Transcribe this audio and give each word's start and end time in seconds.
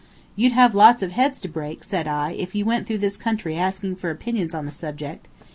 "You'd 0.35 0.53
have 0.53 0.73
a 0.73 0.77
lot 0.79 1.03
of 1.03 1.11
heads 1.11 1.39
to 1.41 1.47
break," 1.47 1.83
said 1.83 2.07
I, 2.07 2.31
"if 2.31 2.55
you 2.55 2.65
went 2.65 2.87
through 2.87 2.97
this 2.97 3.17
country 3.17 3.55
asking 3.55 3.97
for 3.97 4.09
opinions 4.09 4.55
on 4.55 4.65
the 4.65 4.71
subject. 4.71 5.27